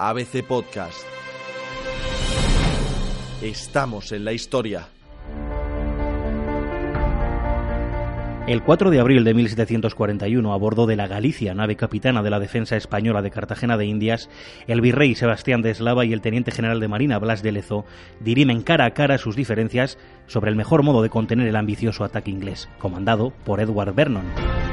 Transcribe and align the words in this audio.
ABC 0.00 0.44
Podcast. 0.44 1.02
Estamos 3.42 4.12
en 4.12 4.24
la 4.24 4.32
historia. 4.32 4.90
El 8.46 8.62
4 8.62 8.90
de 8.90 9.00
abril 9.00 9.24
de 9.24 9.34
1741, 9.34 10.52
a 10.52 10.56
bordo 10.56 10.86
de 10.86 10.94
la 10.94 11.08
Galicia, 11.08 11.52
nave 11.52 11.74
capitana 11.74 12.22
de 12.22 12.30
la 12.30 12.38
defensa 12.38 12.76
española 12.76 13.22
de 13.22 13.32
Cartagena 13.32 13.76
de 13.76 13.86
Indias, 13.86 14.30
el 14.68 14.80
virrey 14.80 15.16
Sebastián 15.16 15.62
de 15.62 15.72
Eslava 15.72 16.04
y 16.04 16.12
el 16.12 16.20
teniente 16.20 16.52
general 16.52 16.78
de 16.78 16.86
Marina 16.86 17.18
Blas 17.18 17.42
de 17.42 17.50
Lezo 17.50 17.84
dirimen 18.20 18.62
cara 18.62 18.84
a 18.84 18.94
cara 18.94 19.18
sus 19.18 19.34
diferencias 19.34 19.98
sobre 20.28 20.52
el 20.52 20.56
mejor 20.56 20.84
modo 20.84 21.02
de 21.02 21.10
contener 21.10 21.48
el 21.48 21.56
ambicioso 21.56 22.04
ataque 22.04 22.30
inglés, 22.30 22.68
comandado 22.78 23.32
por 23.44 23.58
Edward 23.58 23.96
Vernon. 23.96 24.67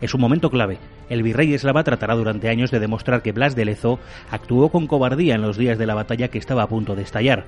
Es 0.00 0.14
un 0.14 0.20
momento 0.20 0.50
clave. 0.50 0.78
El 1.08 1.22
virrey 1.22 1.54
eslava 1.54 1.84
tratará 1.84 2.14
durante 2.14 2.48
años 2.48 2.70
de 2.70 2.80
demostrar 2.80 3.22
que 3.22 3.32
Blas 3.32 3.56
de 3.56 3.64
Lezo 3.64 3.98
actuó 4.30 4.70
con 4.70 4.86
cobardía 4.86 5.34
en 5.34 5.42
los 5.42 5.56
días 5.56 5.78
de 5.78 5.86
la 5.86 5.94
batalla 5.94 6.28
que 6.28 6.38
estaba 6.38 6.62
a 6.62 6.68
punto 6.68 6.94
de 6.94 7.02
estallar. 7.02 7.44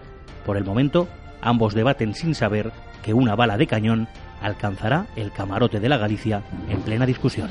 Por 0.46 0.56
el 0.56 0.64
momento, 0.64 1.08
ambos 1.42 1.74
debaten 1.74 2.14
sin 2.14 2.34
saber 2.34 2.72
que 3.02 3.14
una 3.14 3.34
bala 3.34 3.56
de 3.56 3.66
cañón 3.66 4.08
alcanzará 4.40 5.06
el 5.16 5.32
camarote 5.32 5.80
de 5.80 5.88
la 5.88 5.98
Galicia 5.98 6.42
en 6.68 6.80
plena 6.80 7.06
discusión. 7.06 7.50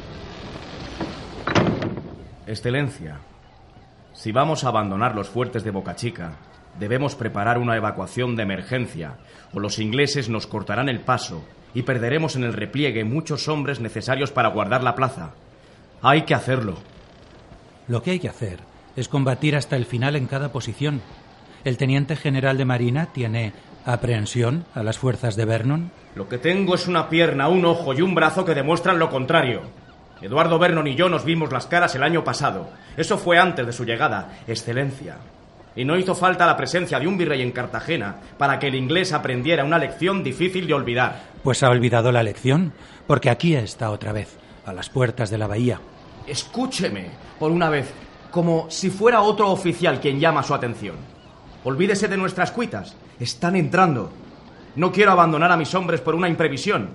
Excelencia, 2.48 3.20
si 4.14 4.32
vamos 4.32 4.64
a 4.64 4.70
abandonar 4.70 5.14
los 5.14 5.30
fuertes 5.30 5.64
de 5.64 5.72
Boca 5.72 5.95
Chica, 5.95 6.38
debemos 6.80 7.16
preparar 7.16 7.58
una 7.58 7.76
evacuación 7.76 8.36
de 8.36 8.44
emergencia, 8.44 9.17
o 9.54 9.59
los 9.59 9.80
ingleses 9.80 10.30
nos 10.30 10.48
cortarán 10.48 10.90
el 10.90 11.00
paso 11.00 11.44
y 11.73 11.84
perderemos 11.84 12.36
en 12.36 12.44
el 12.44 12.53
repliegue 12.53 13.03
muchos 13.03 13.48
hombres 13.48 13.80
necesarios 13.80 14.31
para 14.31 14.50
guardar 14.50 14.84
la 14.84 14.95
plaza. 14.95 15.31
Hay 16.02 16.23
que 16.23 16.34
hacerlo. 16.34 16.76
Lo 17.88 18.03
que 18.03 18.12
hay 18.12 18.20
que 18.20 18.30
hacer 18.30 18.59
es 18.95 19.08
combatir 19.08 19.55
hasta 19.55 19.76
el 19.76 19.86
final 19.86 20.16
en 20.16 20.27
cada 20.27 20.52
posición. 20.52 21.02
El 21.64 21.78
teniente 21.78 22.16
general 22.16 22.58
de 22.58 22.66
Marina 22.66 23.08
tiene 23.14 23.53
aprehensión 23.86 24.66
a 24.73 24.84
las 24.84 24.97
fuerzas 24.97 25.36
de 25.36 25.45
Vernon. 25.45 25.91
Lo 26.16 26.28
que 26.28 26.38
tengo 26.38 26.75
es 26.75 26.88
una 26.88 27.09
pierna, 27.09 27.47
un 27.47 27.66
ojo 27.66 27.94
y 27.94 28.02
un 28.02 28.16
brazo 28.16 28.44
que 28.44 28.56
demuestran 28.56 29.00
lo 29.00 29.09
contrario. 29.09 29.62
Eduardo 30.22 30.58
Vernon 30.58 30.88
y 30.88 30.95
yo 30.95 31.09
nos 31.09 31.25
vimos 31.25 31.52
las 31.52 31.67
caras 31.67 31.94
el 31.95 32.03
año 32.03 32.23
pasado. 32.23 32.69
Eso 32.97 33.17
fue 33.17 33.38
antes 33.38 33.66
de 33.66 33.73
su 33.73 33.86
llegada, 33.86 34.39
Excelencia. 34.47 35.17
Y 35.78 35.86
no 35.86 35.95
hizo 35.95 36.16
falta 36.16 36.47
la 36.47 36.58
presencia 36.58 37.00
de 37.00 37.08
un 37.08 37.20
virrey 37.20 37.44
en 37.44 37.52
Cartagena 37.52 38.16
para 38.39 38.58
que 38.58 38.67
el 38.67 38.75
inglés 38.75 39.14
aprendiera 39.14 39.64
una 39.64 39.78
lección 39.78 40.23
difícil 40.23 40.66
de 40.66 40.73
olvidar. 40.73 41.22
Pues 41.44 41.61
ha 41.61 41.69
olvidado 41.69 42.11
la 42.11 42.23
lección, 42.23 42.73
porque 43.06 43.30
aquí 43.30 43.56
está 43.56 43.92
otra 43.92 44.11
vez, 44.11 44.38
a 44.66 44.73
las 44.73 44.89
puertas 44.89 45.30
de 45.30 45.38
la 45.38 45.45
bahía. 45.45 45.80
Escúcheme, 46.25 47.11
por 47.38 47.52
una 47.52 47.69
vez, 47.69 47.94
como 48.31 48.66
si 48.72 48.89
fuera 48.89 49.22
otro 49.22 49.52
oficial 49.52 50.00
quien 50.00 50.19
llama 50.19 50.42
su 50.42 50.56
atención. 50.56 50.95
Olvídese 51.64 52.08
de 52.08 52.17
nuestras 52.17 52.52
cuitas. 52.52 52.95
Están 53.19 53.56
entrando. 53.56 54.12
No 54.75 54.91
quiero 54.91 55.12
abandonar 55.12 55.52
a 55.52 55.58
mis 55.58 55.75
hombres 55.75 56.02
por 56.02 56.16
una 56.16 56.28
imprevisión. 56.28 56.89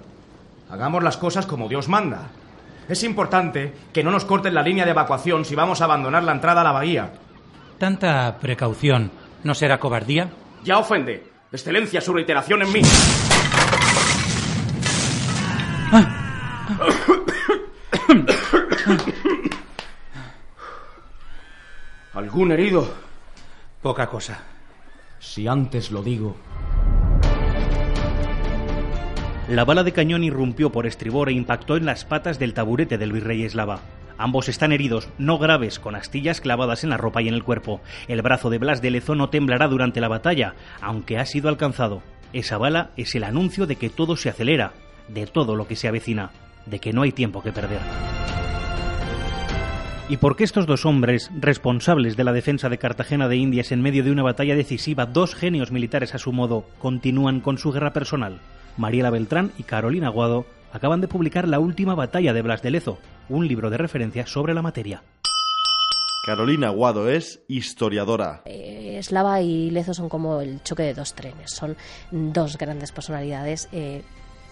Hagamos 0.68 1.04
las 1.04 1.16
cosas 1.18 1.46
como 1.46 1.68
Dios 1.68 1.88
manda. 1.88 2.30
Es 2.88 3.04
importante 3.04 3.72
que 3.92 4.02
no 4.02 4.10
nos 4.10 4.24
corten 4.24 4.54
la 4.54 4.62
línea 4.62 4.84
de 4.84 4.90
evacuación 4.90 5.44
si 5.44 5.54
vamos 5.54 5.80
a 5.80 5.84
abandonar 5.84 6.24
la 6.24 6.32
entrada 6.32 6.62
a 6.62 6.64
la 6.64 6.72
bahía. 6.72 7.12
¿Tanta 7.82 8.38
precaución 8.38 9.10
no 9.42 9.56
será 9.56 9.80
cobardía? 9.80 10.30
Ya 10.62 10.78
ofende. 10.78 11.24
Excelencia, 11.50 12.00
su 12.00 12.14
reiteración 12.14 12.62
en 12.62 12.72
mí. 12.72 12.80
¿Algún 22.14 22.52
herido? 22.52 22.88
Poca 23.82 24.06
cosa. 24.06 24.44
Si 25.18 25.48
antes 25.48 25.90
lo 25.90 26.04
digo. 26.04 26.36
La 29.48 29.64
bala 29.64 29.82
de 29.82 29.90
cañón 29.92 30.22
irrumpió 30.22 30.70
por 30.70 30.86
estribor 30.86 31.30
e 31.30 31.32
impactó 31.32 31.76
en 31.76 31.86
las 31.86 32.04
patas 32.04 32.38
del 32.38 32.54
taburete 32.54 32.96
del 32.96 33.10
virrey 33.10 33.42
eslava. 33.42 33.80
Ambos 34.22 34.48
están 34.48 34.70
heridos, 34.70 35.08
no 35.18 35.36
graves, 35.36 35.80
con 35.80 35.96
astillas 35.96 36.40
clavadas 36.40 36.84
en 36.84 36.90
la 36.90 36.96
ropa 36.96 37.20
y 37.22 37.26
en 37.26 37.34
el 37.34 37.42
cuerpo. 37.42 37.80
El 38.06 38.22
brazo 38.22 38.50
de 38.50 38.58
Blas 38.58 38.80
de 38.80 38.92
Lezo 38.92 39.16
no 39.16 39.30
temblará 39.30 39.66
durante 39.66 40.00
la 40.00 40.06
batalla, 40.06 40.54
aunque 40.80 41.18
ha 41.18 41.26
sido 41.26 41.48
alcanzado. 41.48 42.04
Esa 42.32 42.56
bala 42.56 42.90
es 42.96 43.16
el 43.16 43.24
anuncio 43.24 43.66
de 43.66 43.74
que 43.74 43.90
todo 43.90 44.14
se 44.14 44.28
acelera, 44.28 44.74
de 45.08 45.26
todo 45.26 45.56
lo 45.56 45.66
que 45.66 45.74
se 45.74 45.88
avecina, 45.88 46.30
de 46.66 46.78
que 46.78 46.92
no 46.92 47.02
hay 47.02 47.10
tiempo 47.10 47.42
que 47.42 47.50
perder. 47.50 47.80
¿Y 50.08 50.18
por 50.18 50.36
qué 50.36 50.44
estos 50.44 50.68
dos 50.68 50.86
hombres, 50.86 51.28
responsables 51.36 52.16
de 52.16 52.22
la 52.22 52.32
defensa 52.32 52.68
de 52.68 52.78
Cartagena 52.78 53.26
de 53.26 53.38
Indias 53.38 53.72
en 53.72 53.82
medio 53.82 54.04
de 54.04 54.12
una 54.12 54.22
batalla 54.22 54.54
decisiva, 54.54 55.04
dos 55.04 55.34
genios 55.34 55.72
militares 55.72 56.14
a 56.14 56.18
su 56.18 56.32
modo, 56.32 56.64
continúan 56.78 57.40
con 57.40 57.58
su 57.58 57.72
guerra 57.72 57.92
personal? 57.92 58.38
Mariela 58.76 59.10
Beltrán 59.10 59.50
y 59.58 59.64
Carolina 59.64 60.06
Aguado 60.06 60.46
acaban 60.72 61.00
de 61.00 61.08
publicar 61.08 61.46
La 61.46 61.60
última 61.60 61.94
batalla 61.94 62.32
de 62.32 62.42
Blas 62.42 62.62
de 62.62 62.70
Lezo, 62.70 62.98
un 63.28 63.46
libro 63.46 63.70
de 63.70 63.78
referencia 63.78 64.26
sobre 64.26 64.54
la 64.54 64.62
materia. 64.62 65.02
Carolina 66.24 66.68
Aguado 66.68 67.08
es 67.08 67.42
historiadora. 67.48 68.42
Eh, 68.44 68.96
Eslava 68.98 69.40
y 69.40 69.70
Lezo 69.70 69.92
son 69.92 70.08
como 70.08 70.40
el 70.40 70.62
choque 70.62 70.84
de 70.84 70.94
dos 70.94 71.14
trenes, 71.14 71.50
son 71.50 71.76
dos 72.10 72.56
grandes 72.56 72.92
personalidades. 72.92 73.68
Eh, 73.72 74.02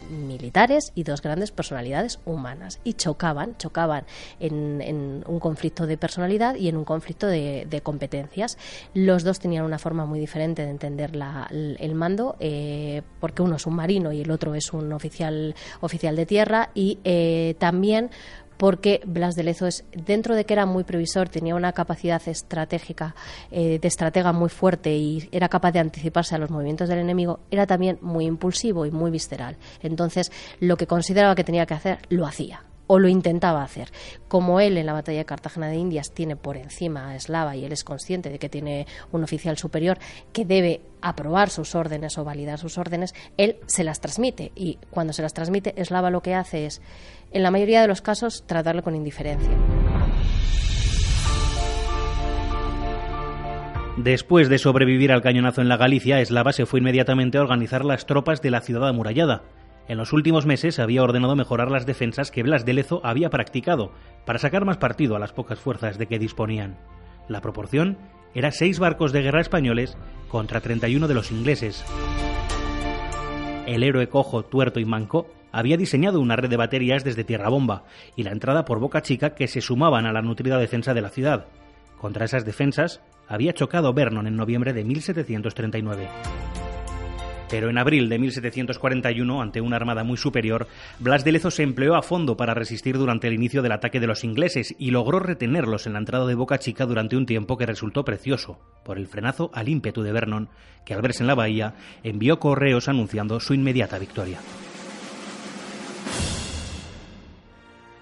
militares 0.08 0.92
y 0.94 1.04
dos 1.04 1.22
grandes 1.22 1.50
personalidades 1.50 2.18
humanas 2.24 2.80
y 2.84 2.94
chocaban, 2.94 3.56
chocaban 3.58 4.04
en, 4.38 5.24
un 5.26 5.40
conflicto 5.40 5.86
de 5.86 5.96
personalidad 5.96 6.54
y 6.54 6.68
en 6.68 6.76
un 6.76 6.84
conflicto 6.84 7.26
de, 7.26 7.66
de, 7.68 7.80
competencias. 7.80 8.58
Los 8.94 9.24
dos 9.24 9.38
tenían 9.38 9.64
una 9.64 9.78
forma 9.78 10.06
muy 10.06 10.18
diferente 10.18 10.62
de 10.62 10.70
entender 10.70 11.16
la, 11.16 11.48
el 11.50 11.94
mando, 11.94 12.36
eh, 12.40 13.02
porque 13.20 13.42
uno 13.42 13.56
es 13.56 13.66
un 13.66 13.74
marino 13.74 14.12
y 14.12 14.20
el 14.20 14.30
otro 14.30 14.54
es 14.54 14.72
un 14.72 14.92
oficial, 14.92 15.54
oficial 15.80 16.16
de 16.16 16.26
tierra 16.26 16.70
y 16.74 16.98
eh, 17.04 17.54
también 17.58 18.10
porque 18.60 19.00
Blas 19.06 19.36
de 19.36 19.42
Lezo 19.42 19.66
es, 19.66 19.84
dentro 19.92 20.36
de 20.36 20.44
que 20.44 20.52
era 20.52 20.66
muy 20.66 20.84
previsor, 20.84 21.30
tenía 21.30 21.54
una 21.54 21.72
capacidad 21.72 22.20
estratégica, 22.28 23.14
eh, 23.50 23.78
de 23.78 23.88
estratega 23.88 24.34
muy 24.34 24.50
fuerte 24.50 24.94
y 24.94 25.30
era 25.32 25.48
capaz 25.48 25.72
de 25.72 25.78
anticiparse 25.78 26.34
a 26.34 26.38
los 26.38 26.50
movimientos 26.50 26.86
del 26.86 26.98
enemigo, 26.98 27.40
era 27.50 27.66
también 27.66 27.96
muy 28.02 28.26
impulsivo 28.26 28.84
y 28.84 28.90
muy 28.90 29.10
visceral. 29.10 29.56
Entonces, 29.82 30.30
lo 30.60 30.76
que 30.76 30.86
consideraba 30.86 31.34
que 31.34 31.42
tenía 31.42 31.64
que 31.64 31.72
hacer, 31.72 32.00
lo 32.10 32.26
hacía 32.26 32.62
o 32.92 32.98
lo 32.98 33.06
intentaba 33.06 33.62
hacer. 33.62 33.92
Como 34.26 34.58
él 34.58 34.76
en 34.76 34.84
la 34.84 34.92
batalla 34.92 35.18
de 35.18 35.24
Cartagena 35.24 35.68
de 35.68 35.76
Indias 35.76 36.10
tiene 36.10 36.34
por 36.34 36.56
encima 36.56 37.10
a 37.10 37.14
Eslava 37.14 37.54
y 37.54 37.64
él 37.64 37.70
es 37.70 37.84
consciente 37.84 38.30
de 38.30 38.40
que 38.40 38.48
tiene 38.48 38.88
un 39.12 39.22
oficial 39.22 39.56
superior 39.56 39.96
que 40.32 40.44
debe 40.44 40.80
aprobar 41.00 41.50
sus 41.50 41.76
órdenes 41.76 42.18
o 42.18 42.24
validar 42.24 42.58
sus 42.58 42.78
órdenes, 42.78 43.14
él 43.36 43.58
se 43.66 43.84
las 43.84 44.00
transmite 44.00 44.50
y 44.56 44.78
cuando 44.90 45.12
se 45.12 45.22
las 45.22 45.34
transmite 45.34 45.80
Eslava 45.80 46.10
lo 46.10 46.20
que 46.20 46.34
hace 46.34 46.66
es, 46.66 46.82
en 47.30 47.44
la 47.44 47.52
mayoría 47.52 47.80
de 47.80 47.86
los 47.86 48.02
casos, 48.02 48.42
tratarlo 48.48 48.82
con 48.82 48.96
indiferencia. 48.96 49.56
Después 53.98 54.48
de 54.48 54.58
sobrevivir 54.58 55.12
al 55.12 55.22
cañonazo 55.22 55.60
en 55.60 55.68
la 55.68 55.76
Galicia, 55.76 56.20
Eslava 56.20 56.52
se 56.52 56.66
fue 56.66 56.80
inmediatamente 56.80 57.38
a 57.38 57.42
organizar 57.42 57.84
las 57.84 58.06
tropas 58.06 58.42
de 58.42 58.50
la 58.50 58.62
ciudad 58.62 58.88
amurallada. 58.88 59.44
En 59.88 59.98
los 59.98 60.12
últimos 60.12 60.46
meses 60.46 60.78
había 60.78 61.02
ordenado 61.02 61.34
mejorar 61.34 61.70
las 61.70 61.86
defensas 61.86 62.30
que 62.30 62.42
Blas 62.42 62.64
de 62.64 62.74
Lezo 62.74 63.00
había 63.04 63.30
practicado 63.30 63.92
para 64.24 64.38
sacar 64.38 64.64
más 64.64 64.76
partido 64.76 65.16
a 65.16 65.18
las 65.18 65.32
pocas 65.32 65.58
fuerzas 65.58 65.98
de 65.98 66.06
que 66.06 66.18
disponían. 66.18 66.78
La 67.28 67.40
proporción 67.40 67.98
era 68.34 68.52
seis 68.52 68.78
barcos 68.78 69.12
de 69.12 69.22
guerra 69.22 69.40
españoles 69.40 69.96
contra 70.28 70.60
31 70.60 71.08
de 71.08 71.14
los 71.14 71.32
ingleses. 71.32 71.84
El 73.66 73.82
héroe 73.82 74.08
cojo, 74.08 74.44
tuerto 74.44 74.80
y 74.80 74.84
manco 74.84 75.28
había 75.52 75.76
diseñado 75.76 76.20
una 76.20 76.36
red 76.36 76.48
de 76.48 76.56
baterías 76.56 77.04
desde 77.04 77.24
Tierra 77.24 77.48
Bomba 77.48 77.84
y 78.16 78.22
la 78.22 78.32
entrada 78.32 78.64
por 78.64 78.78
Boca 78.78 79.02
Chica 79.02 79.34
que 79.34 79.48
se 79.48 79.60
sumaban 79.60 80.06
a 80.06 80.12
la 80.12 80.22
nutrida 80.22 80.58
defensa 80.58 80.94
de 80.94 81.02
la 81.02 81.10
ciudad. 81.10 81.46
Contra 82.00 82.24
esas 82.24 82.44
defensas 82.44 83.00
había 83.28 83.52
chocado 83.52 83.92
Vernon 83.92 84.26
en 84.26 84.36
noviembre 84.36 84.72
de 84.72 84.84
1739. 84.84 86.08
Pero 87.50 87.68
en 87.68 87.78
abril 87.78 88.08
de 88.08 88.18
1741, 88.20 89.42
ante 89.42 89.60
una 89.60 89.74
armada 89.74 90.04
muy 90.04 90.16
superior, 90.16 90.68
Blas 91.00 91.24
de 91.24 91.32
Lezo 91.32 91.50
se 91.50 91.64
empleó 91.64 91.96
a 91.96 92.02
fondo 92.02 92.36
para 92.36 92.54
resistir 92.54 92.96
durante 92.96 93.26
el 93.26 93.34
inicio 93.34 93.60
del 93.60 93.72
ataque 93.72 93.98
de 93.98 94.06
los 94.06 94.22
ingleses 94.22 94.76
y 94.78 94.92
logró 94.92 95.18
retenerlos 95.18 95.86
en 95.86 95.94
la 95.94 95.98
entrada 95.98 96.26
de 96.26 96.36
Boca 96.36 96.58
Chica 96.58 96.86
durante 96.86 97.16
un 97.16 97.26
tiempo 97.26 97.58
que 97.58 97.66
resultó 97.66 98.04
precioso, 98.04 98.60
por 98.84 98.98
el 98.98 99.08
frenazo 99.08 99.50
al 99.52 99.68
ímpetu 99.68 100.02
de 100.02 100.12
Vernon, 100.12 100.48
que 100.86 100.94
al 100.94 101.02
verse 101.02 101.24
en 101.24 101.26
la 101.26 101.34
bahía 101.34 101.74
envió 102.04 102.38
correos 102.38 102.88
anunciando 102.88 103.40
su 103.40 103.52
inmediata 103.52 103.98
victoria. 103.98 104.38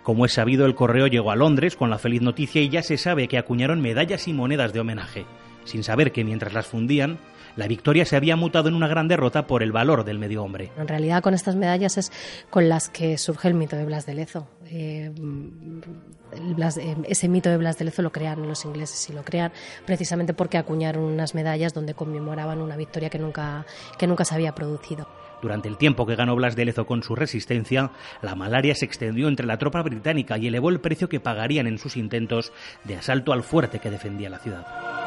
Como 0.03 0.25
es 0.25 0.33
sabido, 0.33 0.67
el 0.67 0.75
correo 0.75 1.07
llegó 1.07 1.31
a 1.31 1.37
Londres 1.37 1.77
con 1.77 1.91
la 1.91 1.99
feliz 1.99 2.23
noticia 2.23 2.63
y 2.63 2.69
ya 2.69 2.83
se 2.83 2.97
sabe 2.97 3.29
que 3.29 3.37
acuñaron 3.37 3.81
medallas 3.81 4.27
y 4.27 4.33
monedas 4.33 4.73
de 4.73 4.81
homenaje, 4.81 5.27
sin 5.69 5.85
saber 5.85 6.13
que 6.13 6.25
mientras 6.25 6.53
las 6.53 6.67
fundían, 6.67 7.19
La 7.59 7.67
victoria 7.67 8.05
se 8.05 8.15
había 8.15 8.37
mutado 8.37 8.69
en 8.69 8.77
una 8.77 8.87
gran 8.87 9.09
derrota 9.09 9.49
por 9.49 9.65
el 9.65 9.73
valor 9.73 10.05
del 10.05 10.21
medio 10.21 10.45
hombre. 10.45 10.71
En 10.79 10.87
realidad, 10.87 11.23
con 11.23 11.35
estas 11.35 11.57
medallas 11.57 11.99
es 11.99 12.13
con 12.51 12.69
las 12.69 12.89
que 12.89 13.19
surge 13.19 13.49
el 13.49 13.55
mito 13.55 13.75
de 13.75 13.85
Blas 13.85 14.07
de 14.07 14.15
Lezo. 14.15 14.47
Eh, 14.67 15.11
eh, 16.33 16.97
ese 17.09 17.29
mito 17.29 17.51
de 17.51 17.57
Blas 17.57 17.77
de 17.77 17.87
Lezo 17.87 18.03
lo 18.03 18.13
crearon 18.13 18.47
los 18.47 18.65
ingleses 18.65 19.11
y 19.11 19.13
lo 19.13 19.25
crean 19.25 19.51
precisamente 19.87 20.35
porque 20.35 20.57
acuñaron 20.57 21.03
unas 21.03 21.35
medallas 21.35 21.75
donde 21.75 21.95
conmemoraban 21.95 22.61
una 22.61 22.77
victoria 22.77 23.11
que 23.11 23.19
nunca, 23.19 23.67
que 23.99 24.07
nunca 24.07 24.25
se 24.25 24.37
había 24.37 24.55
producido. 24.55 25.09
Durante 25.43 25.67
el 25.67 25.79
tiempo 25.79 26.07
que 26.07 26.15
ganó 26.15 26.37
Blas 26.37 26.55
de 26.55 26.65
Lezo 26.65 26.87
con 26.87 27.03
su 27.03 27.17
resistencia, 27.17 27.91
la 28.23 28.37
malaria 28.37 28.77
se 28.77 28.85
extendió 28.85 29.27
entre 29.27 29.47
la 29.47 29.59
tropa 29.59 29.83
británica 29.83 30.39
y 30.39 30.47
elevó 30.47 30.71
el 30.71 30.79
precio 30.79 31.09
que 31.09 31.19
pagarían 31.19 31.67
en 31.67 31.79
sus 31.79 31.97
intentos 31.97 32.53
de 32.85 32.95
asalto 32.95 33.33
al 33.33 33.43
fuerte 33.43 33.81
que 33.81 33.91
defendía 33.91 34.31
la 34.31 34.39
ciudad. 34.39 34.98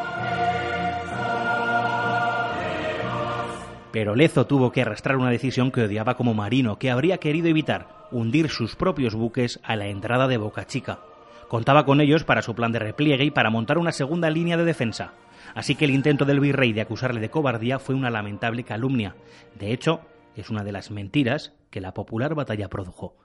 Pero 3.92 4.16
Lezo 4.16 4.48
tuvo 4.48 4.72
que 4.72 4.82
arrastrar 4.82 5.18
una 5.18 5.30
decisión 5.30 5.72
que 5.72 5.84
odiaba 5.84 6.16
como 6.16 6.34
marino, 6.34 6.80
que 6.80 6.90
habría 6.90 7.18
querido 7.18 7.48
evitar 7.48 8.08
hundir 8.12 8.50
sus 8.50 8.76
propios 8.76 9.16
buques 9.16 9.60
a 9.64 9.76
la 9.76 9.88
entrada 9.88 10.28
de 10.28 10.38
Boca 10.38 10.66
Chica. 10.66 11.00
Contaba 11.48 11.86
con 11.86 12.00
ellos 12.00 12.24
para 12.24 12.42
su 12.42 12.56
plan 12.56 12.72
de 12.72 12.80
repliegue 12.80 13.26
y 13.26 13.32
para 13.32 13.50
montar 13.50 13.78
una 13.78 13.92
segunda 13.92 14.30
línea 14.30 14.56
de 14.56 14.64
defensa. 14.64 15.14
Así 15.54 15.76
que 15.76 15.86
el 15.86 15.92
intento 15.92 16.24
del 16.24 16.40
virrey 16.40 16.72
de 16.72 16.82
acusarle 16.82 17.20
de 17.20 17.30
cobardía 17.30 17.80
fue 17.80 17.96
una 17.96 18.10
lamentable 18.10 18.64
calumnia. 18.64 19.16
De 19.60 19.74
hecho, 19.74 20.02
es 20.36 20.50
una 20.50 20.64
de 20.64 20.72
las 20.72 20.92
mentiras 20.92 21.54
que 21.70 21.82
la 21.82 21.94
popular 21.94 22.36
batalla 22.36 22.70
produjo. 22.70 23.16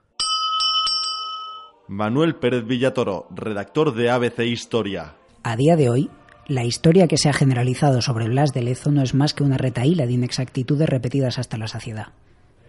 Manuel 1.87 2.35
Pérez 2.35 2.65
Villatoro, 2.65 3.27
redactor 3.33 3.93
de 3.93 4.09
ABC 4.09 4.39
Historia. 4.39 5.15
A 5.43 5.55
día 5.55 5.77
de 5.77 5.89
hoy, 5.89 6.09
la 6.47 6.63
historia 6.63 7.09
que 7.09 7.17
se 7.17 7.27
ha 7.27 7.33
generalizado 7.33 8.01
sobre 8.01 8.29
Blas 8.29 8.53
de 8.53 8.61
Lezo 8.61 8.89
no 8.89 9.01
es 9.01 9.13
más 9.13 9.33
que 9.33 9.43
una 9.43 9.57
retaíla 9.57 10.05
de 10.05 10.13
inexactitudes 10.13 10.87
repetidas 10.87 11.39
hasta 11.39 11.57
la 11.57 11.67
saciedad. 11.67 12.13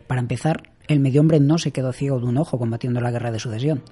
Para 0.09 0.21
empezar, 0.21 0.71
el 0.89 0.99
medio 0.99 1.21
hombre 1.21 1.39
no 1.39 1.59
se 1.59 1.71
quedó 1.71 1.93
ciego 1.93 2.19
de 2.19 2.27
un 2.27 2.39
ojo 2.39 2.59
combatiendo 2.59 3.01
la 3.01 3.13
guerra 3.13 3.31
de 3.31 3.39
sucesión. 3.39 3.85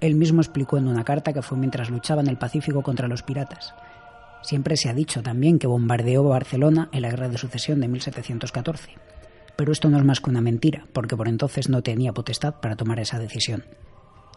Él 0.00 0.14
mismo 0.14 0.40
explicó 0.40 0.78
en 0.78 0.86
una 0.86 1.02
carta 1.02 1.32
que 1.32 1.42
fue 1.42 1.58
mientras 1.58 1.90
luchaba 1.90 2.22
en 2.22 2.28
el 2.28 2.38
Pacífico 2.38 2.82
contra 2.82 3.08
los 3.08 3.24
piratas. 3.24 3.74
Siempre 4.42 4.76
se 4.76 4.88
ha 4.88 4.94
dicho 4.94 5.24
también 5.24 5.58
que 5.58 5.66
bombardeó 5.66 6.22
Barcelona 6.22 6.88
en 6.92 7.02
la 7.02 7.10
guerra 7.10 7.28
de 7.28 7.38
sucesión 7.38 7.80
de 7.80 7.88
1714. 7.88 8.90
Pero 9.56 9.72
esto 9.72 9.90
no 9.90 9.98
es 9.98 10.04
más 10.04 10.20
que 10.20 10.30
una 10.30 10.40
mentira, 10.40 10.86
porque 10.92 11.16
por 11.16 11.26
entonces 11.26 11.68
no 11.68 11.82
tenía 11.82 12.12
potestad 12.12 12.60
para 12.60 12.76
tomar 12.76 13.00
esa 13.00 13.18
decisión. 13.18 13.64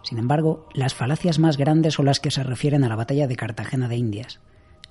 Sin 0.02 0.18
embargo, 0.18 0.68
las 0.74 0.96
falacias 0.96 1.38
más 1.38 1.58
grandes 1.58 1.94
son 1.94 2.06
las 2.06 2.20
que 2.20 2.32
se 2.32 2.44
refieren 2.44 2.84
a 2.84 2.90
la 2.90 2.96
batalla 2.96 3.28
de 3.28 3.36
Cartagena 3.36 3.88
de 3.88 3.98
Indias. 3.98 4.40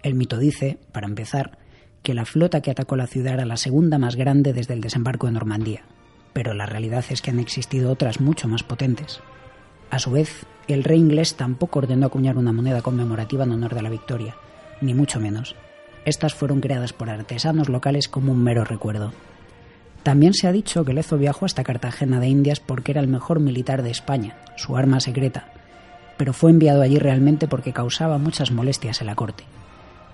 El 0.04 0.14
mito 0.14 0.36
dice, 0.36 0.76
para 0.92 1.06
empezar, 1.06 1.56
que 2.02 2.12
la 2.12 2.26
flota 2.26 2.60
que 2.60 2.70
atacó 2.70 2.94
la 2.94 3.06
ciudad 3.06 3.32
era 3.32 3.46
la 3.46 3.56
segunda 3.56 3.96
más 3.96 4.16
grande 4.16 4.52
desde 4.52 4.74
el 4.74 4.82
desembarco 4.82 5.26
de 5.26 5.32
Normandía, 5.32 5.80
pero 6.34 6.52
la 6.52 6.66
realidad 6.66 7.02
es 7.08 7.22
que 7.22 7.30
han 7.30 7.38
existido 7.38 7.90
otras 7.90 8.20
mucho 8.20 8.46
más 8.46 8.62
potentes. 8.62 9.20
A 9.90 9.98
su 9.98 10.10
vez, 10.10 10.44
el 10.68 10.84
rey 10.84 10.98
inglés 10.98 11.36
tampoco 11.36 11.78
ordenó 11.78 12.04
acuñar 12.04 12.36
una 12.36 12.52
moneda 12.52 12.82
conmemorativa 12.82 13.44
en 13.44 13.52
honor 13.52 13.74
de 13.74 13.80
la 13.80 13.88
victoria, 13.88 14.36
ni 14.82 14.92
mucho 14.92 15.20
menos. 15.20 15.56
Estas 16.04 16.34
fueron 16.34 16.60
creadas 16.60 16.92
por 16.92 17.08
artesanos 17.08 17.70
locales 17.70 18.06
como 18.06 18.32
un 18.32 18.44
mero 18.44 18.66
recuerdo. 18.66 19.10
También 20.02 20.34
se 20.34 20.46
ha 20.46 20.52
dicho 20.52 20.84
que 20.84 20.92
Lezo 20.92 21.16
viajó 21.16 21.46
hasta 21.46 21.64
Cartagena 21.64 22.20
de 22.20 22.28
Indias 22.28 22.60
porque 22.60 22.92
era 22.92 23.00
el 23.00 23.08
mejor 23.08 23.40
militar 23.40 23.82
de 23.82 23.92
España, 23.92 24.36
su 24.58 24.76
arma 24.76 25.00
secreta, 25.00 25.48
pero 26.18 26.34
fue 26.34 26.50
enviado 26.50 26.82
allí 26.82 26.98
realmente 26.98 27.48
porque 27.48 27.72
causaba 27.72 28.18
muchas 28.18 28.50
molestias 28.50 29.00
en 29.00 29.06
la 29.06 29.14
corte. 29.14 29.44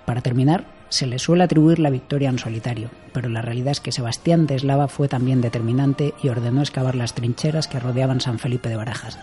Para 0.04 0.20
terminar, 0.20 0.64
se 0.88 1.06
le 1.06 1.18
suele 1.18 1.44
atribuir 1.44 1.78
la 1.78 1.90
victoria 1.90 2.28
en 2.28 2.38
solitario, 2.38 2.90
pero 3.12 3.28
la 3.28 3.42
realidad 3.42 3.72
es 3.72 3.80
que 3.80 3.92
Sebastián 3.92 4.46
de 4.46 4.56
Eslava 4.56 4.88
fue 4.88 5.08
también 5.08 5.40
determinante 5.40 6.14
y 6.22 6.28
ordenó 6.28 6.62
excavar 6.62 6.96
las 6.96 7.14
trincheras 7.14 7.68
que 7.68 7.78
rodeaban 7.78 8.20
San 8.20 8.38
Felipe 8.38 8.68
de 8.68 8.76
Barajas, 8.76 9.18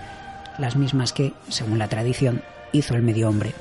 las 0.57 0.77
mismas 0.77 1.11
que, 1.11 1.33
según 1.49 1.77
la 1.77 1.89
tradición, 1.89 2.41
hizo 2.71 2.95
el 2.95 3.03
medio 3.03 3.27
hombre. 3.29 3.53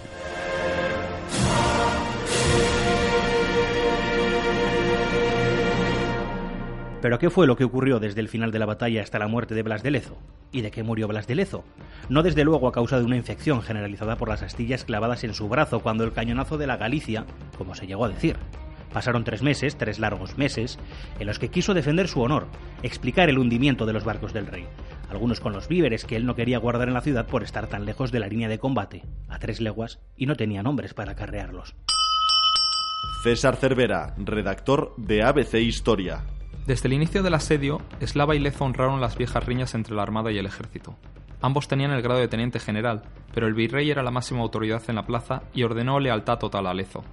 Pero 7.03 7.19
¿qué 7.19 7.31
fue 7.31 7.47
lo 7.47 7.57
que 7.57 7.65
ocurrió 7.65 8.01
desde 8.01 8.21
el 8.21 8.29
final 8.29 8.51
de 8.51 8.59
la 8.59 8.67
batalla 8.67 9.03
hasta 9.03 9.19
la 9.19 9.29
muerte 9.29 9.55
de 9.55 9.63
Blas 9.63 9.83
de 9.83 9.91
Lezo? 9.91 10.19
¿Y 10.51 10.63
de 10.63 10.71
qué 10.71 10.83
murió 10.83 11.07
Blas 11.07 11.27
de 11.27 11.35
Lezo? 11.35 11.65
No 12.09 12.23
desde 12.23 12.45
luego 12.45 12.69
a 12.69 12.73
causa 12.73 12.99
de 12.99 13.05
una 13.05 13.17
infección 13.17 13.63
generalizada 13.63 14.17
por 14.17 14.29
las 14.29 14.43
astillas 14.43 14.85
clavadas 14.85 15.23
en 15.25 15.35
su 15.35 15.49
brazo 15.49 15.81
cuando 15.81 16.05
el 16.05 16.13
cañonazo 16.13 16.57
de 16.57 16.67
la 16.67 16.79
Galicia, 16.79 17.27
como 17.59 17.75
se 17.75 17.87
llegó 17.87 18.07
a 18.07 18.09
decir. 18.09 18.37
Pasaron 18.93 19.25
tres 19.25 19.43
meses, 19.43 19.77
tres 19.77 19.99
largos 19.99 20.39
meses, 20.39 20.79
en 21.19 21.27
los 21.27 21.39
que 21.39 21.51
quiso 21.51 21.75
defender 21.75 22.09
su 22.09 22.23
honor, 22.23 22.47
explicar 22.83 23.29
el 23.29 23.39
hundimiento 23.39 23.85
de 23.85 23.93
los 23.93 24.05
barcos 24.05 24.33
del 24.33 24.47
rey, 24.47 24.65
algunos 25.11 25.41
con 25.41 25.53
los 25.53 25.69
víveres 25.69 26.07
que 26.07 26.17
él 26.17 26.25
no 26.25 26.35
quería 26.35 26.59
guardar 26.59 26.89
en 26.89 26.95
la 26.95 27.03
ciudad 27.03 27.27
por 27.27 27.43
estar 27.43 27.67
tan 27.67 27.85
lejos 27.85 28.11
de 28.11 28.21
la 28.21 28.29
línea 28.29 28.49
de 28.49 28.59
combate, 28.59 29.03
a 29.29 29.39
tres 29.39 29.61
leguas, 29.61 30.01
y 30.17 30.25
no 30.25 30.35
tenían 30.35 30.67
hombres 30.67 30.95
para 30.95 31.13
acarrearlos. 31.13 31.75
César 33.23 33.57
Cervera, 33.57 34.15
redactor 34.17 34.95
de 34.97 35.23
ABC 35.23 35.57
Historia. 35.57 36.25
Desde 36.67 36.89
el 36.89 36.95
inicio 36.95 37.23
del 37.23 37.35
asedio, 37.35 37.81
Eslava 38.01 38.35
y 38.35 38.41
Lezo 38.41 38.65
honraron 38.65 39.01
las 39.01 39.17
viejas 39.17 39.47
riñas 39.47 39.77
entre 39.77 39.95
la 39.95 40.03
Armada 40.03 40.33
y 40.33 40.39
el 40.39 40.47
ejército. 40.47 40.97
Ambos 41.41 41.69
tenían 41.69 41.93
el 41.93 42.03
grado 42.03 42.19
de 42.19 42.27
teniente 42.27 42.59
general, 42.59 43.03
pero 43.33 43.47
el 43.47 43.55
virrey 43.55 43.89
era 43.89 44.03
la 44.03 44.11
máxima 44.11 44.41
autoridad 44.41 44.83
en 44.89 44.97
la 44.97 45.07
plaza 45.07 45.43
y 45.55 45.63
ordenó 45.63 46.01
lealtad 46.01 46.39
total 46.39 46.67
a 46.67 46.75
Lezo. 46.75 47.05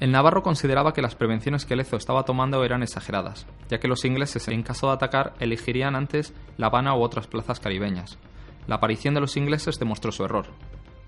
El 0.00 0.10
navarro 0.10 0.42
consideraba 0.42 0.92
que 0.92 1.02
las 1.02 1.14
prevenciones 1.14 1.64
que 1.64 1.76
Lezo 1.76 1.96
estaba 1.96 2.24
tomando 2.24 2.64
eran 2.64 2.82
exageradas, 2.82 3.46
ya 3.68 3.78
que 3.78 3.86
los 3.86 4.04
ingleses, 4.04 4.48
en 4.48 4.64
caso 4.64 4.88
de 4.88 4.94
atacar, 4.94 5.34
elegirían 5.38 5.94
antes 5.94 6.34
La 6.56 6.66
Habana 6.66 6.96
u 6.96 7.00
otras 7.00 7.28
plazas 7.28 7.60
caribeñas. 7.60 8.18
La 8.66 8.76
aparición 8.76 9.14
de 9.14 9.20
los 9.20 9.36
ingleses 9.36 9.78
demostró 9.78 10.10
su 10.10 10.24
error. 10.24 10.46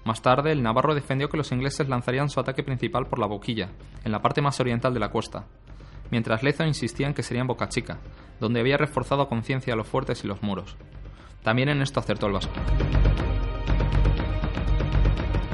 Más 0.04 0.22
tarde, 0.22 0.52
el 0.52 0.62
navarro 0.62 0.94
defendió 0.94 1.28
que 1.28 1.36
los 1.36 1.50
ingleses 1.50 1.88
lanzarían 1.88 2.30
su 2.30 2.38
ataque 2.38 2.62
principal 2.62 3.06
por 3.06 3.18
la 3.18 3.26
boquilla, 3.26 3.70
en 4.04 4.12
la 4.12 4.22
parte 4.22 4.42
más 4.42 4.60
oriental 4.60 4.94
de 4.94 5.00
la 5.00 5.10
costa, 5.10 5.46
mientras 6.10 6.42
Lezo 6.42 6.64
insistía 6.64 7.06
en 7.06 7.14
que 7.14 7.22
sería 7.22 7.42
en 7.42 7.46
Boca 7.46 7.68
Chica, 7.68 7.98
donde 8.40 8.60
había 8.60 8.76
reforzado 8.76 9.28
conciencia 9.28 9.76
los 9.76 9.86
fuertes 9.86 10.24
y 10.24 10.28
los 10.28 10.42
muros. 10.42 10.76
También 11.42 11.68
en 11.68 11.82
esto 11.82 12.00
acertó 12.00 12.26
el 12.26 12.32
vasco. 12.32 12.52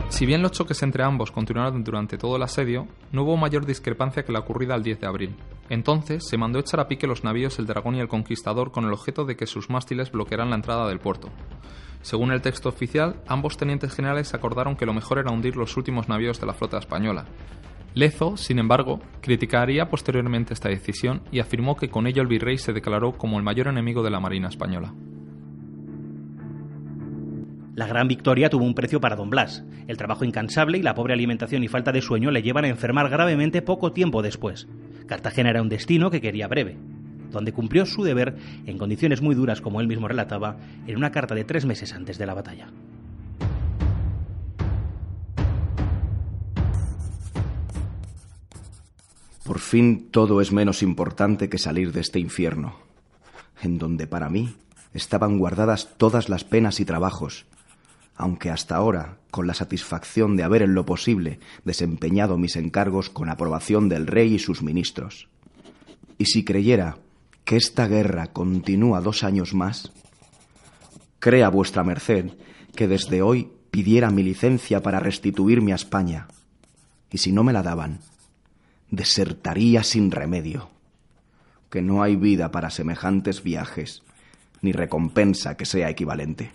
Si 0.09 0.25
bien 0.25 0.41
los 0.41 0.53
choques 0.53 0.83
entre 0.83 1.03
ambos 1.03 1.31
continuaron 1.31 1.85
durante 1.85 2.17
todo 2.17 2.37
el 2.37 2.43
asedio, 2.43 2.87
no 3.13 3.25
hubo 3.25 3.37
mayor 3.37 3.67
discrepancia 3.67 4.25
que 4.25 4.33
la 4.33 4.39
ocurrida 4.39 4.75
el 4.75 4.83
10 4.83 5.01
de 5.01 5.07
abril. 5.07 5.37
Entonces 5.69 6.25
se 6.27 6.39
mandó 6.39 6.59
echar 6.59 6.81
a 6.81 6.89
pique 6.89 7.07
los 7.07 7.25
navíos 7.25 7.59
el 7.59 7.67
Dragón 7.67 7.97
y 7.97 8.01
el 8.01 8.09
Conquistador 8.09 8.71
con 8.71 8.85
el 8.85 8.93
objeto 8.93 9.25
de 9.25 9.37
que 9.37 9.47
sus 9.47 9.69
mástiles 9.69 10.11
bloquearan 10.11 10.49
la 10.49 10.57
entrada 10.57 10.89
del 10.89 11.01
puerto. 11.01 11.29
Según 12.03 12.31
el 12.31 12.41
texto 12.41 12.69
oficial, 12.69 13.21
ambos 13.27 13.57
tenientes 13.57 13.93
generales 13.95 14.33
acordaron 14.33 14.77
que 14.77 14.87
lo 14.87 14.95
mejor 14.95 15.19
era 15.19 15.33
hundir 15.33 15.57
los 15.57 15.77
últimos 15.77 16.09
navíos 16.09 16.41
de 16.41 16.47
la 16.47 16.55
flota 16.55 16.79
española, 16.79 17.27
Lezo, 17.97 18.37
sin 18.37 18.59
embargo, 18.59 19.01
criticaría 19.23 19.89
posteriormente 19.89 20.53
esta 20.53 20.69
decisión 20.69 21.23
y 21.33 21.41
afirmó 21.41 21.77
que 21.77 21.89
con 21.89 22.07
ello 22.07 22.21
el 22.21 22.29
virrey 22.29 22.59
se 22.59 22.75
declaró 22.75 23.17
como 23.17 23.39
el 23.39 23.43
mayor 23.43 23.69
enemigo 23.69 24.03
de 24.03 24.11
la 24.11 24.21
Marina 24.21 24.49
española. 24.49 24.93
La 27.75 27.87
gran 27.87 28.07
victoria 28.07 28.51
tuvo 28.51 28.67
un 28.67 28.75
precio 28.75 29.01
para 29.01 29.17
don 29.17 29.31
Blas. 29.31 29.65
El 29.87 29.97
trabajo 29.97 30.27
incansable 30.27 30.77
y 30.77 30.83
la 30.83 30.95
pobre 30.95 31.15
alimentación 31.15 31.65
y 31.65 31.69
falta 31.69 31.91
de 31.91 32.03
sueño 32.03 32.31
le 32.31 32.43
llevan 32.43 32.67
a 32.67 32.69
enfermar 32.69 33.09
gravemente 33.09 33.63
poco 33.63 33.93
tiempo 33.93 34.21
después. 34.21 34.69
Cartagena 35.07 35.49
era 35.49 35.63
un 35.63 35.71
destino 35.71 36.11
que 36.11 36.21
quería 36.21 36.49
breve, 36.49 36.77
donde 37.31 37.53
cumplió 37.53 37.87
su 37.87 38.05
deber 38.05 38.37
en 38.67 38.77
condiciones 38.77 39.23
muy 39.23 39.35
duras, 39.35 39.63
como 39.63 39.81
él 39.81 39.89
mismo 39.89 40.07
relataba, 40.07 40.59
en 40.87 40.99
una 40.99 41.13
carta 41.13 41.35
de 41.35 41.45
tres 41.45 41.65
meses 41.65 41.95
antes 41.95 42.19
de 42.19 42.27
la 42.27 42.35
batalla. 42.35 42.69
Por 49.47 49.61
fin 49.61 50.09
todo 50.11 50.41
es 50.41 50.51
menos 50.51 50.83
importante 50.83 51.49
que 51.49 51.59
salir 51.59 51.93
de 51.93 52.01
este 52.01 52.19
infierno, 52.19 52.75
en 53.63 53.79
donde 53.79 54.09
para 54.09 54.29
mí 54.29 54.57
estaban 54.93 55.39
guardadas 55.39 55.91
todas 55.97 56.29
las 56.29 56.43
penas 56.43 56.81
y 56.81 56.85
trabajos, 56.85 57.47
aunque 58.17 58.51
hasta 58.51 58.75
ahora, 58.75 59.19
con 59.31 59.47
la 59.47 59.55
satisfacción 59.55 60.37
de 60.37 60.43
haber 60.43 60.63
en 60.63 60.75
lo 60.75 60.85
posible 60.85 61.39
desempeñado 61.65 62.39
mis 62.39 62.57
encargos 62.57 63.09
con 63.09 63.29
aprobación 63.29 63.89
del 63.89 64.09
rey 64.09 64.35
y 64.35 64.41
sus 64.41 64.63
ministros. 64.63 65.29
Y 66.19 66.25
si 66.25 66.43
creyera 66.43 66.99
que 67.45 67.57
esta 67.57 67.87
guerra 67.87 68.33
continúa 68.33 69.01
dos 69.01 69.23
años 69.23 69.55
más, 69.55 69.93
crea 71.21 71.51
vuestra 71.51 71.85
merced 71.85 72.33
que 72.75 72.89
desde 72.89 73.23
hoy 73.23 73.53
pidiera 73.71 74.11
mi 74.11 74.25
licencia 74.25 74.83
para 74.83 74.99
restituirme 74.99 75.71
a 75.71 75.77
España, 75.77 76.27
y 77.13 77.19
si 77.19 77.31
no 77.31 77.45
me 77.45 77.53
la 77.53 77.63
daban, 77.63 78.01
desertaría 78.91 79.83
sin 79.83 80.11
remedio, 80.11 80.71
que 81.71 81.83
no 81.83 82.03
hay 82.03 82.17
vida 82.17 82.51
para 82.51 82.71
semejantes 82.71 83.43
viajes, 83.43 84.03
ni 84.63 84.73
recompensa 84.73 85.57
que 85.57 85.67
sea 85.67 85.91
equivalente. 85.91 86.51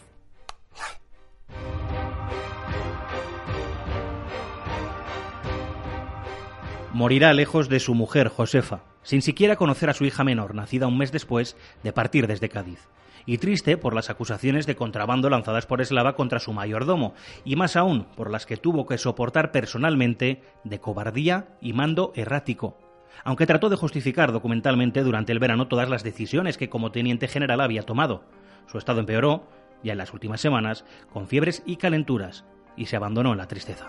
Morirá 6.93 7.33
lejos 7.33 7.69
de 7.69 7.79
su 7.79 7.95
mujer, 7.95 8.27
Josefa, 8.27 8.83
sin 9.01 9.21
siquiera 9.21 9.55
conocer 9.55 9.89
a 9.89 9.93
su 9.93 10.03
hija 10.05 10.23
menor, 10.23 10.53
nacida 10.53 10.87
un 10.87 10.97
mes 10.97 11.11
después 11.11 11.55
de 11.83 11.93
partir 11.93 12.27
desde 12.27 12.49
Cádiz. 12.49 12.79
Y 13.25 13.37
triste 13.37 13.77
por 13.77 13.93
las 13.93 14.09
acusaciones 14.09 14.65
de 14.65 14.75
contrabando 14.75 15.29
lanzadas 15.29 15.65
por 15.65 15.81
Eslava 15.81 16.15
contra 16.15 16.39
su 16.39 16.53
mayordomo, 16.53 17.13
y 17.45 17.55
más 17.55 17.75
aún 17.75 18.05
por 18.15 18.31
las 18.31 18.45
que 18.45 18.57
tuvo 18.57 18.85
que 18.85 18.97
soportar 18.97 19.51
personalmente 19.51 20.41
de 20.63 20.79
cobardía 20.79 21.47
y 21.61 21.73
mando 21.73 22.11
errático. 22.15 22.77
Aunque 23.23 23.45
trató 23.45 23.69
de 23.69 23.75
justificar 23.75 24.31
documentalmente 24.31 25.03
durante 25.03 25.31
el 25.31 25.39
verano 25.39 25.67
todas 25.67 25.89
las 25.89 26.03
decisiones 26.03 26.57
que 26.57 26.69
como 26.69 26.91
teniente 26.91 27.27
general 27.27 27.61
había 27.61 27.83
tomado. 27.83 28.23
Su 28.67 28.77
estado 28.77 28.99
empeoró, 28.99 29.47
ya 29.83 29.91
en 29.91 29.97
las 29.97 30.13
últimas 30.13 30.41
semanas, 30.41 30.85
con 31.11 31.27
fiebres 31.27 31.63
y 31.65 31.75
calenturas, 31.75 32.45
y 32.75 32.85
se 32.85 32.95
abandonó 32.95 33.31
en 33.31 33.37
la 33.37 33.47
tristeza. 33.47 33.87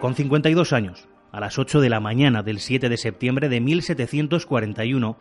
Con 0.00 0.16
52 0.16 0.72
años, 0.72 1.08
a 1.32 1.40
las 1.40 1.58
8 1.58 1.80
de 1.80 1.88
la 1.88 1.98
mañana 1.98 2.42
del 2.42 2.60
7 2.60 2.90
de 2.90 2.96
septiembre 2.98 3.48
de 3.48 3.60
1741, 3.60 5.16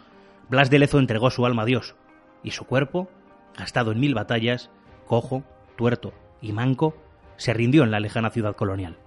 Blas 0.49 0.69
de 0.69 0.79
Lezo 0.79 0.99
entregó 0.99 1.31
su 1.31 1.45
alma 1.45 1.63
a 1.63 1.65
Dios, 1.65 1.95
y 2.43 2.51
su 2.51 2.65
cuerpo, 2.65 3.09
gastado 3.57 3.93
en 3.93 3.99
mil 3.99 4.13
batallas, 4.13 4.69
cojo, 5.07 5.43
tuerto 5.77 6.13
y 6.41 6.51
manco, 6.51 6.95
se 7.37 7.53
rindió 7.53 7.83
en 7.83 7.91
la 7.91 8.01
lejana 8.01 8.29
ciudad 8.29 8.55
colonial. 8.57 8.97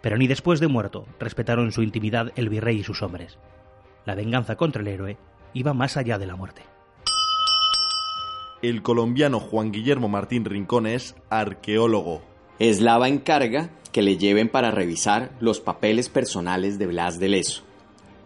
Pero 0.00 0.16
ni 0.16 0.28
después 0.28 0.60
de 0.60 0.68
muerto 0.68 1.06
respetaron 1.18 1.72
su 1.72 1.82
intimidad 1.82 2.32
el 2.36 2.48
virrey 2.48 2.78
y 2.78 2.84
sus 2.84 3.02
hombres. 3.02 3.38
La 4.06 4.14
venganza 4.14 4.54
contra 4.56 4.80
el 4.80 4.88
héroe 4.88 5.18
iba 5.54 5.74
más 5.74 5.96
allá 5.96 6.18
de 6.18 6.26
la 6.26 6.36
muerte. 6.36 6.62
El 8.62 8.82
colombiano 8.82 9.40
Juan 9.40 9.72
Guillermo 9.72 10.08
Martín 10.08 10.44
Rincón 10.44 10.86
es 10.86 11.16
arqueólogo. 11.30 12.22
Eslava 12.58 13.08
encarga 13.08 13.70
que 13.98 14.02
le 14.02 14.16
lleven 14.16 14.48
para 14.48 14.70
revisar 14.70 15.32
los 15.40 15.58
papeles 15.58 16.08
personales 16.08 16.78
de 16.78 16.86
Blas 16.86 17.18
de 17.18 17.30
Leso. 17.30 17.64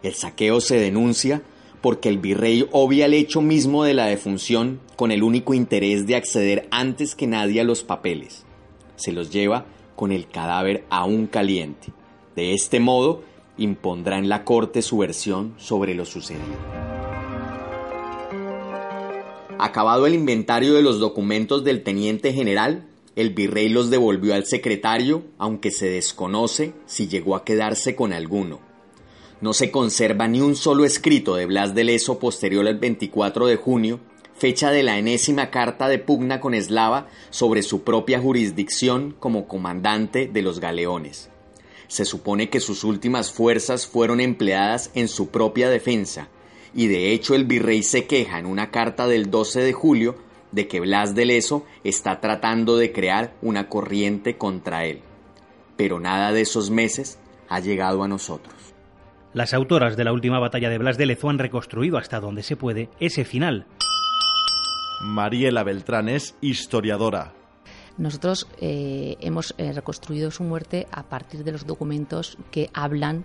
El 0.03 0.13
saqueo 0.13 0.61
se 0.61 0.77
denuncia 0.77 1.41
porque 1.81 2.11
el 2.11 2.19
virrey 2.19 2.69
obvia 2.73 3.07
el 3.07 3.15
hecho 3.15 3.41
mismo 3.41 3.83
de 3.83 3.95
la 3.95 4.05
defunción 4.05 4.81
con 4.97 5.11
el 5.13 5.23
único 5.23 5.55
interés 5.55 6.07
de 6.07 6.15
acceder 6.15 6.69
antes 6.71 7.15
que 7.15 7.27
nadie 7.27 7.63
a 7.63 7.65
los 7.65 7.85
papeles. 7.85 8.45
Se 8.97 9.13
los 9.13 9.31
lleva 9.31 9.65
con 9.97 10.13
el 10.13 10.29
cadáver 10.29 10.85
aún 10.91 11.27
caliente. 11.27 11.95
De 12.37 12.53
este 12.53 12.79
modo, 12.79 13.23
impondrá 13.57 14.19
en 14.19 14.29
la 14.29 14.45
corte 14.45 14.83
su 14.83 14.99
versión 14.99 15.55
sobre 15.57 15.95
lo 15.95 16.05
sucedido. 16.05 16.43
Acabado 19.59 20.07
el 20.07 20.13
inventario 20.13 20.75
de 20.75 20.83
los 20.83 21.01
documentos 21.01 21.65
del 21.65 21.83
teniente 21.83 22.35
general, 22.35 22.92
el 23.15 23.31
virrey 23.31 23.69
los 23.69 23.91
devolvió 23.91 24.35
al 24.35 24.47
secretario, 24.47 25.25
aunque 25.39 25.71
se 25.71 25.89
desconoce 25.89 26.73
si 26.87 27.09
llegó 27.09 27.37
a 27.37 27.45
quedarse 27.45 27.95
con 27.95 28.13
alguno. 28.13 28.61
No 29.41 29.53
se 29.53 29.71
conserva 29.71 30.29
ni 30.29 30.41
un 30.41 30.57
solo 30.57 30.85
escrito 30.85 31.35
de 31.35 31.47
Blas 31.47 31.75
de 31.75 31.85
Leso 31.85 32.19
posterior 32.19 32.67
al 32.67 32.79
24 32.79 33.47
de 33.47 33.57
junio, 33.57 34.01
fecha 34.35 34.71
de 34.71 34.83
la 34.83 34.99
enésima 34.99 35.51
carta 35.51 35.89
de 35.89 35.99
pugna 35.99 36.41
con 36.41 36.55
Eslava 36.55 37.09
sobre 37.31 37.63
su 37.63 37.83
propia 37.83 38.21
jurisdicción 38.21 39.15
como 39.19 39.47
comandante 39.47 40.27
de 40.33 40.43
los 40.43 40.59
galeones. 40.59 41.29
Se 41.89 42.07
supone 42.07 42.49
que 42.49 42.61
sus 42.61 42.85
últimas 42.85 43.31
fuerzas 43.31 43.87
fueron 43.87 44.21
empleadas 44.21 44.91
en 44.95 45.09
su 45.09 45.29
propia 45.29 45.69
defensa, 45.69 46.29
y 46.75 46.87
de 46.87 47.13
hecho 47.13 47.35
el 47.35 47.45
virrey 47.45 47.83
se 47.83 48.07
queja 48.07 48.39
en 48.39 48.47
una 48.47 48.71
carta 48.71 49.07
del 49.07 49.31
12 49.31 49.61
de 49.61 49.73
julio 49.75 50.17
de 50.53 50.69
que 50.69 50.81
Blas 50.81 51.15
de 51.15 51.27
Leso 51.27 51.65
está 51.83 52.21
tratando 52.21 52.77
de 52.77 52.93
crear 52.93 53.35
una 53.43 53.69
corriente 53.69 54.37
contra 54.37 54.85
él. 54.85 55.01
Pero 55.77 55.99
nada 55.99 56.33
de 56.33 56.43
esos 56.43 56.71
meses 56.71 57.19
ha 57.49 57.59
llegado 57.61 58.03
a 58.03 58.09
nosotros. 58.09 58.55
Las 59.33 59.55
autoras 59.55 59.97
de 59.97 60.05
la 60.05 60.13
última 60.13 60.39
batalla 60.39 60.69
de 60.69 60.79
Blas 60.79 60.99
de 60.99 61.07
Lezo 61.07 61.31
han 61.31 61.39
reconstruido 61.39 61.97
hasta 61.97 62.21
donde 62.21 62.43
se 62.43 62.57
puede 62.57 62.91
ese 63.01 63.25
final. 63.25 63.67
Mariela 65.03 65.65
Beltrán 65.65 66.09
es 66.09 66.37
historiadora. 66.41 67.33
Nosotros 67.99 68.47
eh, 68.61 69.17
hemos 69.21 69.55
eh, 69.59 69.73
reconstruido 69.73 70.31
su 70.31 70.45
muerte 70.45 70.87
a 70.93 71.03
partir 71.03 71.45
de 71.45 71.53
los 71.53 71.67
documentos 71.67 72.39
que 72.51 72.71
hablan 72.73 73.25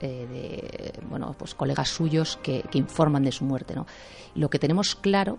eh, 0.00 0.26
de 0.30 0.92
bueno, 1.08 1.34
pues 1.38 1.54
colegas 1.54 1.88
suyos 1.88 2.38
que, 2.42 2.62
que, 2.70 2.78
informan 2.78 3.22
de 3.24 3.32
su 3.32 3.44
muerte. 3.44 3.74
¿no? 3.74 3.86
Lo 4.34 4.48
que 4.48 4.58
tenemos 4.58 4.94
claro 4.94 5.38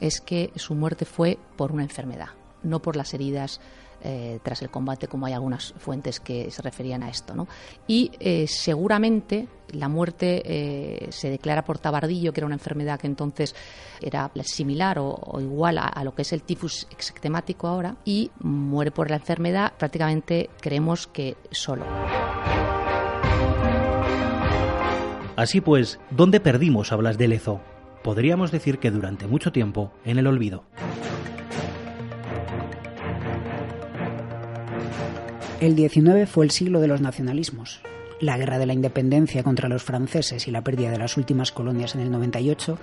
es 0.00 0.20
que 0.20 0.50
su 0.56 0.74
muerte 0.74 1.04
fue 1.04 1.38
por 1.56 1.72
una 1.72 1.82
enfermedad, 1.82 2.28
no 2.62 2.80
por 2.80 2.96
las 2.96 3.14
heridas 3.14 3.60
eh, 4.02 4.40
tras 4.42 4.60
el 4.62 4.68
combate, 4.68 5.08
como 5.08 5.26
hay 5.26 5.32
algunas 5.32 5.72
fuentes 5.78 6.20
que 6.20 6.50
se 6.50 6.62
referían 6.62 7.02
a 7.02 7.08
esto. 7.08 7.34
¿no? 7.34 7.48
Y 7.88 8.12
eh, 8.20 8.46
seguramente 8.46 9.48
la 9.72 9.88
muerte 9.88 10.42
eh, 10.44 11.08
se 11.10 11.30
declara 11.30 11.64
por 11.64 11.78
tabardillo, 11.78 12.32
que 12.32 12.40
era 12.40 12.46
una 12.46 12.54
enfermedad 12.54 13.00
que 13.00 13.06
entonces 13.06 13.54
era 14.00 14.30
similar 14.44 14.98
o, 15.00 15.40
igual 15.40 15.78
a, 15.78 16.04
lo 16.04 16.14
que 16.14 16.22
es 16.22 16.32
el 16.32 16.42
tifus 16.42 16.86
exectemático 16.90 17.66
ahora, 17.66 17.96
y 18.04 18.30
muere 18.38 18.90
por 18.90 19.10
la 19.10 19.16
enfermedad 19.16 19.72
prácticamente 19.76 20.50
creemos 20.60 21.06
que 21.06 21.36
solo. 21.50 21.84
Así 25.36 25.60
pues, 25.60 25.98
¿dónde 26.10 26.38
perdimos 26.38 26.92
a 26.92 26.96
Blas 26.96 27.18
de 27.18 27.28
Lezo? 27.28 27.60
Podríamos 28.06 28.52
decir 28.52 28.78
que 28.78 28.92
durante 28.92 29.26
mucho 29.26 29.50
tiempo 29.50 29.90
en 30.04 30.16
el 30.18 30.28
olvido. 30.28 30.62
El 35.60 35.74
19 35.74 36.26
fue 36.26 36.44
el 36.44 36.52
siglo 36.52 36.80
de 36.80 36.86
los 36.86 37.00
nacionalismos. 37.00 37.80
La 38.20 38.38
guerra 38.38 38.58
de 38.58 38.66
la 38.66 38.74
independencia 38.74 39.42
contra 39.42 39.68
los 39.68 39.82
franceses 39.82 40.46
y 40.46 40.52
la 40.52 40.62
pérdida 40.62 40.92
de 40.92 40.98
las 40.98 41.16
últimas 41.16 41.50
colonias 41.50 41.96
en 41.96 42.00
el 42.00 42.12
98 42.12 42.78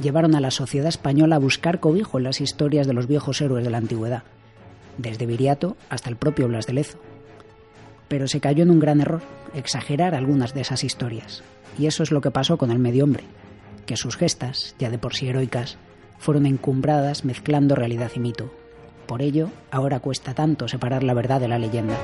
llevaron 0.00 0.36
a 0.36 0.40
la 0.40 0.52
sociedad 0.52 0.86
española 0.86 1.34
a 1.34 1.40
buscar 1.40 1.80
cobijo 1.80 2.18
en 2.18 2.24
las 2.24 2.40
historias 2.40 2.86
de 2.86 2.92
los 2.92 3.08
viejos 3.08 3.40
héroes 3.40 3.64
de 3.64 3.70
la 3.70 3.78
antigüedad, 3.78 4.22
desde 4.96 5.26
Viriato 5.26 5.76
hasta 5.88 6.08
el 6.08 6.14
propio 6.14 6.46
Blas 6.46 6.68
de 6.68 6.74
Lezo. 6.74 7.00
Pero 8.06 8.28
se 8.28 8.38
cayó 8.38 8.62
en 8.62 8.70
un 8.70 8.78
gran 8.78 9.00
error, 9.00 9.22
exagerar 9.54 10.14
algunas 10.14 10.54
de 10.54 10.60
esas 10.60 10.84
historias. 10.84 11.42
Y 11.80 11.86
eso 11.86 12.04
es 12.04 12.12
lo 12.12 12.20
que 12.20 12.30
pasó 12.30 12.58
con 12.58 12.70
el 12.70 12.78
medio 12.78 13.02
hombre, 13.02 13.24
que 13.88 13.96
sus 13.96 14.18
gestas, 14.18 14.76
ya 14.78 14.90
de 14.90 14.98
por 14.98 15.14
sí 15.14 15.28
heroicas, 15.28 15.78
fueron 16.18 16.44
encumbradas 16.44 17.24
mezclando 17.24 17.74
realidad 17.74 18.10
y 18.14 18.20
mito. 18.20 18.52
Por 19.06 19.22
ello, 19.22 19.48
ahora 19.70 19.98
cuesta 20.00 20.34
tanto 20.34 20.68
separar 20.68 21.02
la 21.02 21.14
verdad 21.14 21.40
de 21.40 21.48
la 21.48 21.58
leyenda. 21.58 21.96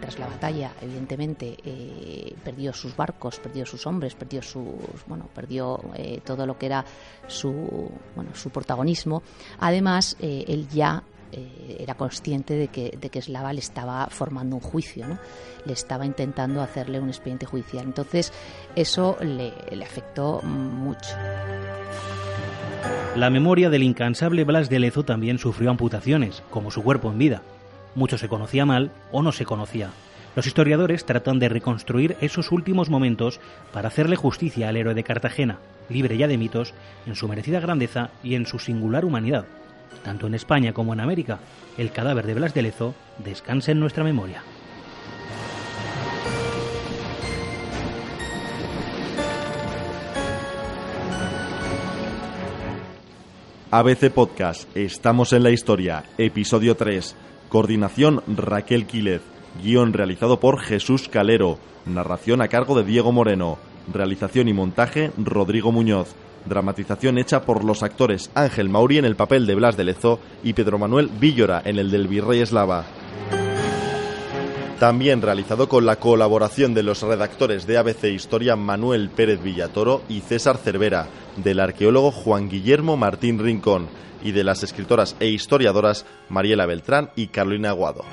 Tras 0.00 0.18
la 0.18 0.28
batalla, 0.28 0.72
evidentemente, 0.80 1.58
eh, 1.62 2.34
perdió 2.42 2.72
sus 2.72 2.96
barcos, 2.96 3.38
perdió 3.38 3.66
sus 3.66 3.86
hombres, 3.86 4.14
perdió 4.14 4.40
sus, 4.40 5.04
bueno, 5.06 5.28
perdió 5.34 5.78
eh, 5.94 6.22
todo 6.24 6.46
lo 6.46 6.56
que 6.56 6.66
era 6.66 6.86
su, 7.26 7.90
bueno, 8.16 8.34
su 8.34 8.48
protagonismo. 8.48 9.22
Además, 9.60 10.16
eh, 10.20 10.46
él 10.48 10.68
ya 10.70 11.02
eh, 11.32 11.76
era 11.80 11.94
consciente 11.94 12.54
de 12.54 12.68
que, 12.68 12.96
de 13.00 13.10
que 13.10 13.22
Slava 13.22 13.52
le 13.52 13.60
estaba 13.60 14.06
formando 14.10 14.56
un 14.56 14.62
juicio, 14.62 15.06
¿no? 15.06 15.18
le 15.64 15.72
estaba 15.72 16.06
intentando 16.06 16.60
hacerle 16.60 17.00
un 17.00 17.08
expediente 17.08 17.46
judicial. 17.46 17.84
Entonces, 17.84 18.32
eso 18.76 19.16
le, 19.20 19.52
le 19.70 19.84
afectó 19.84 20.40
mucho. 20.42 21.16
La 23.16 23.30
memoria 23.30 23.70
del 23.70 23.82
incansable 23.82 24.44
Blas 24.44 24.68
de 24.68 24.78
Lezo 24.78 25.04
también 25.04 25.38
sufrió 25.38 25.70
amputaciones, 25.70 26.42
como 26.50 26.70
su 26.70 26.82
cuerpo 26.82 27.10
en 27.10 27.18
vida. 27.18 27.42
Mucho 27.94 28.16
se 28.16 28.28
conocía 28.28 28.64
mal 28.64 28.90
o 29.10 29.22
no 29.22 29.32
se 29.32 29.44
conocía. 29.44 29.90
Los 30.34 30.46
historiadores 30.46 31.04
tratan 31.04 31.38
de 31.38 31.50
reconstruir 31.50 32.16
esos 32.22 32.52
últimos 32.52 32.88
momentos 32.88 33.38
para 33.70 33.88
hacerle 33.88 34.16
justicia 34.16 34.68
al 34.68 34.76
héroe 34.76 34.94
de 34.94 35.04
Cartagena, 35.04 35.58
libre 35.90 36.16
ya 36.16 36.26
de 36.26 36.38
mitos, 36.38 36.72
en 37.06 37.16
su 37.16 37.28
merecida 37.28 37.60
grandeza 37.60 38.10
y 38.22 38.34
en 38.34 38.46
su 38.46 38.58
singular 38.58 39.04
humanidad. 39.04 39.44
Tanto 40.04 40.26
en 40.26 40.34
España 40.34 40.72
como 40.72 40.92
en 40.92 41.00
América, 41.00 41.38
el 41.78 41.92
cadáver 41.92 42.26
de 42.26 42.34
Blas 42.34 42.54
de 42.54 42.62
Lezo 42.62 42.94
descansa 43.18 43.72
en 43.72 43.80
nuestra 43.80 44.04
memoria. 44.04 44.42
ABC 53.74 54.10
Podcast, 54.10 54.68
estamos 54.76 55.32
en 55.32 55.42
la 55.42 55.50
historia, 55.50 56.04
episodio 56.18 56.76
3, 56.76 57.16
coordinación 57.48 58.22
Raquel 58.26 58.84
Quílez, 58.84 59.22
guion 59.62 59.94
realizado 59.94 60.40
por 60.40 60.60
Jesús 60.60 61.08
Calero, 61.08 61.58
narración 61.86 62.42
a 62.42 62.48
cargo 62.48 62.76
de 62.76 62.84
Diego 62.84 63.12
Moreno, 63.12 63.56
realización 63.90 64.48
y 64.48 64.52
montaje 64.52 65.10
Rodrigo 65.16 65.72
Muñoz, 65.72 66.14
dramatización 66.44 67.18
hecha 67.18 67.42
por 67.42 67.64
los 67.64 67.82
actores 67.82 68.30
Ángel 68.34 68.68
Mauri 68.68 68.98
en 68.98 69.04
el 69.04 69.16
papel 69.16 69.46
de 69.46 69.54
Blas 69.54 69.76
de 69.76 69.84
Lezo 69.84 70.20
y 70.42 70.52
Pedro 70.52 70.78
Manuel 70.78 71.08
Villora 71.08 71.62
en 71.64 71.78
el 71.78 71.90
del 71.90 72.08
Virrey 72.08 72.40
Eslava. 72.40 72.84
también 74.78 75.22
realizado 75.22 75.68
con 75.68 75.86
la 75.86 75.96
colaboración 75.96 76.74
de 76.74 76.82
los 76.82 77.02
redactores 77.02 77.68
de 77.68 77.78
ABC 77.78 78.04
Historia 78.06 78.56
Manuel 78.56 79.10
Pérez 79.10 79.40
Villatoro 79.40 80.02
y 80.08 80.22
César 80.22 80.58
Cervera, 80.58 81.06
del 81.36 81.60
arqueólogo 81.60 82.10
Juan 82.10 82.48
Guillermo 82.48 82.96
Martín 82.96 83.38
Rincón 83.38 83.86
y 84.24 84.32
de 84.32 84.42
las 84.42 84.64
escritoras 84.64 85.14
e 85.20 85.28
historiadoras 85.28 86.04
Mariela 86.28 86.66
Beltrán 86.66 87.10
y 87.14 87.28
Carolina 87.28 87.70
Aguado. 87.70 88.04